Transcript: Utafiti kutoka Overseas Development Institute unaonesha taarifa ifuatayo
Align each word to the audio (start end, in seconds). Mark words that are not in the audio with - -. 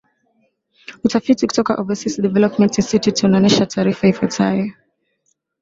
Utafiti 1.05 1.47
kutoka 1.47 1.75
Overseas 1.81 2.21
Development 2.21 2.77
Institute 2.77 3.25
unaonesha 3.27 3.65
taarifa 3.65 4.07
ifuatayo 4.07 4.73